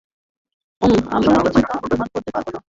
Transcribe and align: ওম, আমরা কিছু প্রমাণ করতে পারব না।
ওম, 0.81 0.93
আমরা 1.11 1.31
কিছু 1.45 1.59
প্রমাণ 1.81 2.07
করতে 2.13 2.29
পারব 2.31 2.47
না। 2.47 2.59